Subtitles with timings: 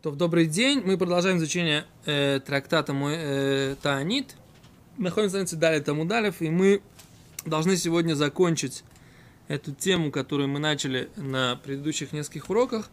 [0.00, 0.80] То в добрый день.
[0.84, 4.36] Мы продолжаем изучение э, трактата мой, э, Таанит.
[4.96, 6.82] Мы находимся на странице Далее Тамудалев, и мы
[7.44, 8.84] должны сегодня закончить
[9.48, 12.90] эту тему, которую мы начали на предыдущих нескольких уроках.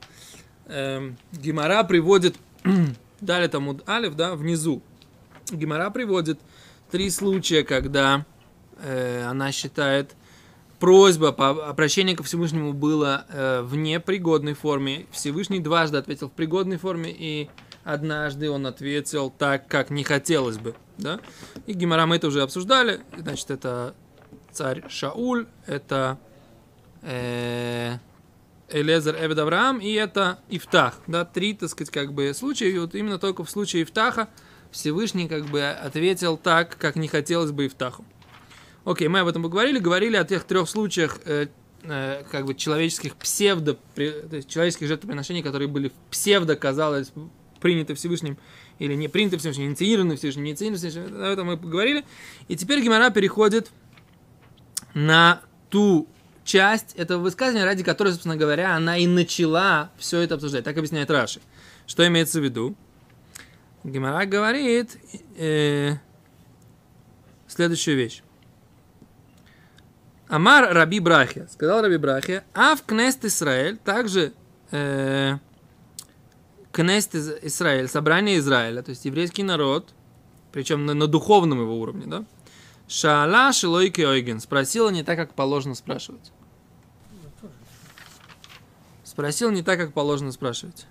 [0.65, 2.37] Э, Гимара приводит
[3.22, 4.81] Далее Тамуд Алев, да, внизу.
[5.51, 6.40] Гимара приводит
[6.90, 8.26] три случая, когда
[8.79, 10.15] э, она считает,
[10.79, 15.05] просьба по обращению ко Всевышнему была э, в непригодной форме.
[15.12, 17.49] Всевышний дважды ответил в пригодной форме, и
[17.84, 20.76] однажды он ответил так, как не хотелось бы.
[20.98, 21.20] Да?
[21.66, 23.02] И Гимара мы это уже обсуждали.
[23.17, 23.95] Значит, это
[24.52, 26.17] царь Шауль, это
[27.02, 27.98] э,
[28.70, 31.00] Элезер Эвед Авраам, и это Ифтах.
[31.08, 31.26] Да?
[31.26, 32.67] Три, так сказать, как бы случаи.
[32.67, 34.30] И вот именно только в случае Ифтаха
[34.72, 38.03] Всевышний как бы ответил так, как не хотелось бы Ифтаху.
[38.85, 41.48] Окей, мы об этом поговорили, говорили о тех трех случаях э,
[41.84, 47.11] э, как бы человеческих псевдо, при, то есть человеческих жертвоприношений, которые были псевдо, казалось,
[47.59, 48.38] приняты Всевышним,
[48.77, 52.05] или не приняты Всевышним, инициированы Всевышним, не инициированы Всевышним, об этом мы поговорили.
[52.47, 53.72] И теперь Гимара переходит
[54.94, 56.08] на ту
[56.44, 60.64] часть этого высказывания, ради которой, собственно говоря, она и начала все это обсуждать.
[60.64, 61.42] Так объясняет Раши.
[61.88, 62.75] Что имеется в виду?
[63.83, 64.97] Гимара говорит
[65.38, 65.94] э,
[67.47, 68.22] следующую вещь.
[70.28, 74.34] Амар Раби Брахия, сказал Раби Брахия, а в Кнест Израиль, также
[74.72, 75.38] э,
[76.72, 79.94] Кнест Израиль, собрание Израиля, то есть еврейский народ,
[80.52, 82.26] причем на, на духовном его уровне, да,
[82.88, 86.32] Шаала Шилойки Ойген, спросила не так, как положено спрашивать.
[89.04, 90.86] Спросил не так, как положено спрашивать.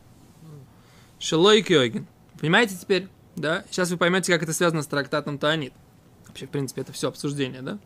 [1.18, 2.06] Шилойки Ойген.
[2.40, 3.08] Понимаете теперь?
[3.36, 3.64] Да?
[3.70, 5.72] Сейчас вы поймете, как это связано с трактатом Таанит.
[6.26, 7.78] Вообще, в принципе, это все обсуждение, да?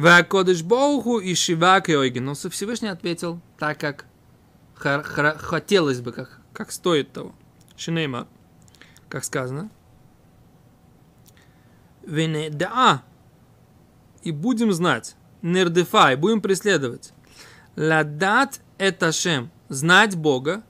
[0.00, 2.20] Вакодыш Боуху и Шивак Йоги.
[2.20, 4.06] Но Всевышний ответил так, как
[4.74, 7.34] хотелось бы, как, как стоит того.
[7.76, 8.26] Шинейма,
[9.10, 9.70] как сказано.
[12.02, 13.02] Вене да
[14.22, 15.16] и будем знать.
[15.42, 17.12] Нердефай, будем преследовать.
[17.76, 20.62] Ладат это шем, знать Бога.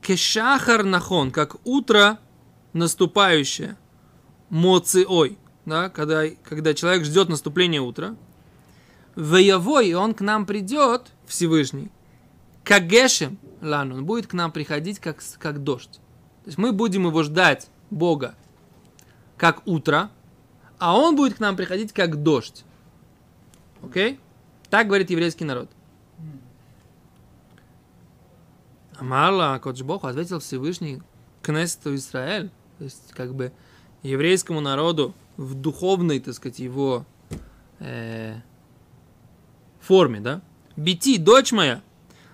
[0.00, 2.20] Кешахар нахон, как утро
[2.72, 3.76] наступающее.
[4.48, 8.16] Моциой да, когда, когда человек ждет наступления утра,
[9.14, 11.90] Воевой, и он к нам придет, Всевышний,
[12.64, 16.00] как Гешем, Лану, он будет к нам приходить как, как дождь.
[16.44, 18.34] То есть мы будем его ждать, Бога,
[19.36, 20.10] как утро,
[20.78, 22.64] а он будет к нам приходить как дождь.
[23.82, 24.14] Окей?
[24.14, 24.18] Okay?
[24.70, 25.70] Так говорит еврейский народ.
[28.96, 31.02] Амарла Кодж Бог ответил Всевышний
[31.42, 33.52] Кнесту Израиль, то есть как бы
[34.02, 37.04] еврейскому народу, в духовной, так сказать, его
[37.78, 38.36] э,
[39.80, 40.42] форме, да?
[40.76, 41.82] Бити, дочь моя,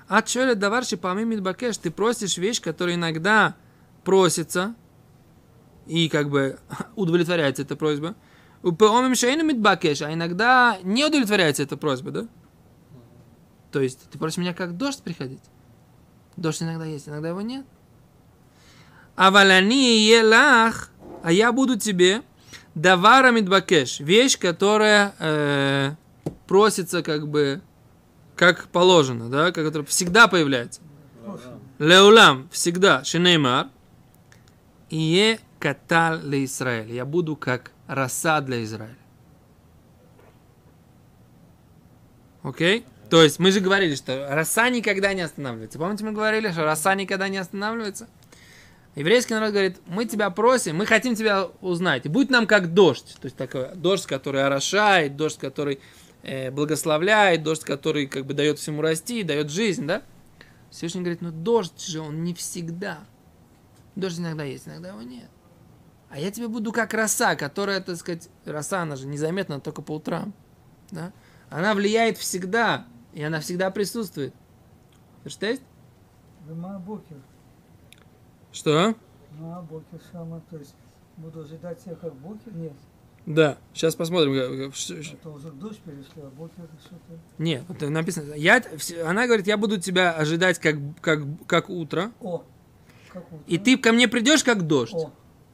[0.09, 3.57] а чё даварши помимо бакеш, ты просишь вещь, которая иногда
[4.05, 4.75] просится,
[5.87, 6.59] и как бы
[6.97, 8.15] удовлетворяется эта просьба.
[8.63, 12.29] У Пеомим Шейну бакеш, а иногда не удовлетворяется эта просьба, да?
[13.71, 15.43] То есть ты просишь меня как дождь приходить.
[16.37, 17.67] Дождь иногда есть, иногда его нет.
[19.15, 20.91] А валяни елах,
[21.23, 22.23] а я буду тебе
[22.79, 23.99] Давара мидбакеш.
[23.99, 25.95] Вещь, которая э,
[26.47, 27.61] просится как бы
[28.37, 30.81] как положено, да, которая всегда появляется.
[31.81, 33.03] Леулам, всегда.
[33.03, 33.67] Шинеймар.
[34.91, 36.95] Ие катал для Израиля.
[36.95, 38.95] Я буду как роса для Израиля.
[42.45, 42.87] Окей?
[43.11, 45.81] То есть мы же говорили, что роса никогда не останавливается.
[45.81, 48.09] Помните, мы говорили, что роса никогда не останавливается?
[48.95, 52.07] Еврейский народ говорит, мы тебя просим, мы хотим тебя узнать.
[52.07, 53.17] И будь нам как дождь.
[53.21, 55.81] То есть такой дождь, который орошает, дождь, который
[56.23, 60.03] э, благословляет, дождь, который как бы дает всему расти, дает жизнь, да?
[60.71, 62.99] Всевышний говорит, ну дождь же он не всегда.
[63.95, 65.29] Дождь иногда есть, иногда его нет.
[66.11, 69.97] А я тебе буду как роса, которая, так сказать, роса, она же незаметна только по
[69.97, 70.33] утрам.
[70.91, 71.13] Да?
[71.51, 74.35] Она влияет всегда, и она всегда присутствует.
[75.25, 75.63] Verstehst?
[78.53, 78.95] Что?
[79.41, 80.75] А бокер шама, то есть
[81.17, 82.53] буду ожидать тебя как бокер?
[82.55, 82.73] Нет.
[83.27, 84.33] Да, сейчас посмотрим.
[84.33, 87.19] Это уже дождь перешли, а бокер что-то...
[87.37, 88.33] Нет, вот написано.
[88.35, 88.63] Я,
[89.05, 92.11] она говорит, я буду тебя ожидать как, как, как утро.
[92.21, 92.43] О,
[93.13, 93.45] как утро.
[93.47, 94.95] И ты ко мне придешь как дождь.
[94.95, 95.13] О,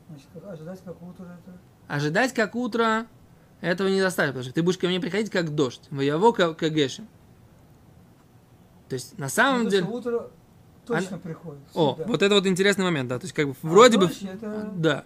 [0.08, 1.58] значит, ожидать как утро это...
[1.88, 3.06] Ожидать как утро
[3.60, 5.82] этого не заставит, потому что ты будешь ко мне приходить как дождь.
[5.90, 7.08] Воево как гешем.
[8.88, 9.84] То есть на самом ну, деле...
[9.84, 10.30] Утро
[10.85, 11.61] Точно приходит.
[11.73, 13.19] О, вот это вот интересный момент, да.
[13.19, 14.05] То есть, как бы, а вроде бы.
[14.05, 14.71] Это...
[14.75, 15.05] Да.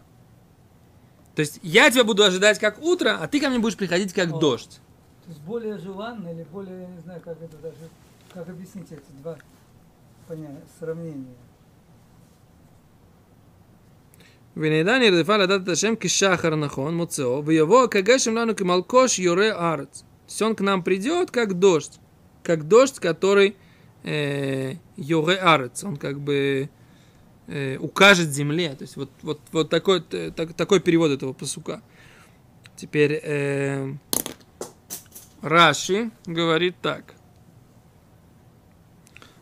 [1.35, 4.31] То есть, я тебя буду ожидать как утро, а ты ко мне будешь приходить как
[4.31, 4.39] О.
[4.39, 4.79] дождь.
[5.25, 7.89] То есть более желанно или более, я не знаю, как это даже,
[8.33, 9.37] как объяснить эти два.
[10.27, 11.35] понятие, сравнение.
[14.57, 20.03] ונדע נרדפה לדעת את השם כשחר נכון, מוצאו, ויבוא כגשם לנו כמלקוש יורה ארץ.
[20.25, 21.99] То есть он к нам придет, как дождь.
[22.43, 23.53] Как дождь, который э,
[24.04, 25.84] йоре арец.
[25.84, 26.70] Он как бы
[27.46, 28.70] э, укажет земле.
[28.70, 31.82] То есть вот, вот, вот такой, так- такой перевод этого посука.
[32.76, 33.92] Теперь э,
[35.42, 37.14] Раши говорит так.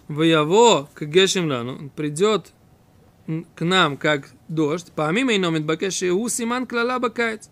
[0.08, 2.52] Вояво к Гешемляну, он придет
[3.56, 6.28] к нам как дождь, помимо ином бакеши у
[6.66, 7.50] клала бакаец.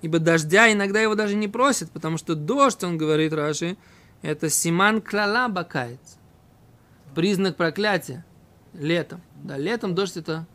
[0.00, 3.76] Ибо дождя иногда его даже не просят, потому что дождь, он говорит Раши,
[4.22, 6.18] это симан клала бакаец.
[7.14, 8.24] Признак проклятия.
[8.72, 9.20] Летом.
[9.42, 10.46] Да, летом дождь это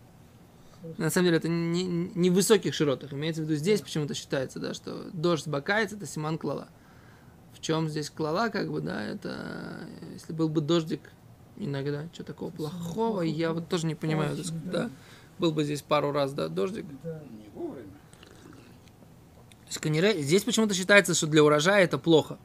[0.97, 3.13] на самом деле это не, не в высоких широтах.
[3.13, 6.67] Имеется в виду здесь почему-то считается, да, что дождь бакаец это симан клала.
[7.53, 11.01] В чем здесь клала, как бы, да, это если был бы дождик
[11.57, 14.89] иногда, что такого плохого, я вот тоже не понимаю, да.
[15.39, 16.85] Был бы здесь пару раз, да, дождик.
[17.03, 17.21] Да.
[17.29, 17.89] Не вовремя.
[19.81, 22.37] То есть, здесь почему-то считается, что для урожая это плохо.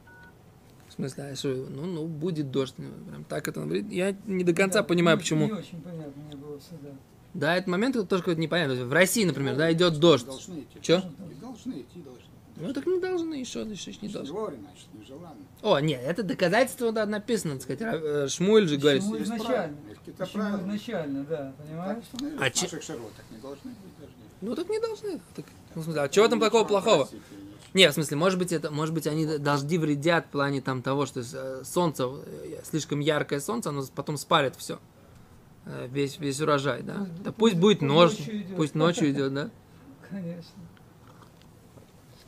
[0.91, 2.73] В смысле, а что, ну, ну, будет дождь.
[2.77, 3.89] ну, Прям так это говорит.
[3.91, 5.45] Я не до конца Да, понимаю, не- почему.
[5.45, 6.89] Не очень понятно мне было всегда.
[7.33, 8.75] Да, этот момент это тоже какой-то непонятно.
[8.85, 10.25] В России, например, да, идет дождь.
[10.25, 10.79] Должны идти.
[10.81, 10.97] Чё?
[10.97, 12.21] И должны идти, должны.
[12.57, 14.33] Ну, так не должны еще, еще не должны.
[14.35, 15.37] значит, нежеланно.
[15.61, 17.81] О, нет, это доказательство да, написано, так сказать.
[17.81, 19.01] Э, Шмуэль же говорит.
[19.03, 19.77] Есть изначально?
[20.33, 20.59] правила.
[20.59, 22.03] изначально, да, Так понимаешь?
[22.39, 24.15] А в че- наших широтах не должны быть дождей.
[24.41, 25.21] Ну, так не должны.
[25.35, 27.07] Так, ну, в смысле, а чего там такого плохого?
[27.73, 31.05] Нет, в смысле, может быть, это, может быть, они дожди вредят в плане там того,
[31.05, 34.79] что э, солнце, э, слишком яркое солнце, оно потом спалит все.
[35.89, 37.07] Весь, весь урожай, да.
[37.23, 38.17] Да пусть- будет ночь,
[38.57, 39.49] пусть ночью идет, да.
[40.09, 40.51] Конечно.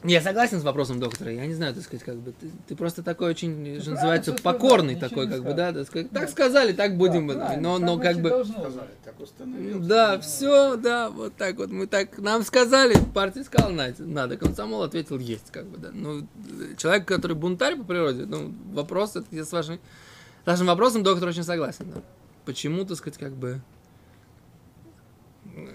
[0.03, 1.31] Я согласен с вопросом доктора.
[1.31, 4.53] Я не знаю, так сказать, как бы ты, ты просто такой очень, что называется, сказал,
[4.53, 6.27] покорный ничего такой, как бы, да, так, сказать, так Да.
[6.29, 8.29] сказали, так будем, Да, правильно, но, так но как бы.
[8.45, 9.87] Сказали, так установилось.
[9.87, 14.83] да, все, да, вот так вот, мы так, нам сказали, партия сказала, надо, надо, комсомол
[14.83, 15.89] ответил, есть, как бы, да.
[15.93, 16.27] Ну,
[16.77, 19.79] человек, который бунтарь по природе, ну, вопрос, это я с вашим,
[20.43, 22.01] с вашим вопросом доктор очень согласен, да.
[22.45, 23.61] Почему, так сказать, как бы,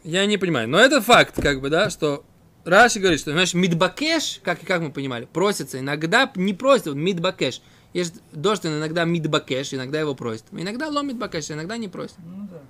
[0.05, 2.25] я не понимаю, но это факт, как бы, да, что
[2.65, 7.63] Раши говорит, что, знаешь, мидбакеш, как, как мы понимали, просится, иногда не просит, вот мидбакеш.
[7.95, 10.45] Есть дождь, он иногда мидбакеш, иногда его просит.
[10.53, 12.17] Иногда ло мидбакеш, иногда не просит.
[12.19, 12.61] Ну да.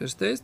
[0.00, 0.42] Verstehst?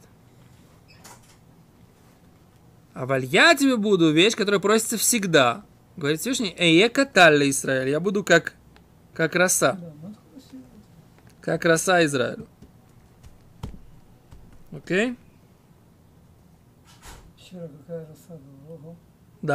[2.94, 5.64] А валь я тебе буду вещь, которая просится всегда.
[5.96, 8.54] Говорит Всевышний, эе каталли Израиль, я буду как,
[9.12, 10.14] как роса, ну
[11.40, 12.46] как роса Израилю.
[14.72, 15.08] Окей?
[15.10, 15.25] Вчера
[17.50, 18.45] какая роса была.